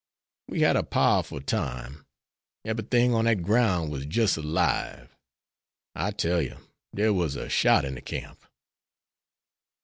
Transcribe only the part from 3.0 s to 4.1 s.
on dat groun' was